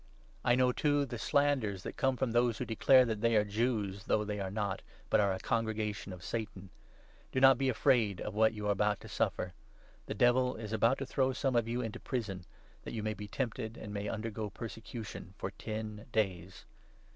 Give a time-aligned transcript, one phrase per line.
[0.43, 4.05] I know, too, the slanders that come from those who declare that they are Jews,
[4.05, 4.81] though they are not,
[5.11, 6.71] but are a Congregation of Satan.
[7.31, 9.53] Do not be 10 afraid of what you are about to suffer.
[10.07, 12.45] The Devil is about to throw some of you into prison,
[12.81, 16.65] that you may be tempted, and may undergo persecution for ten days.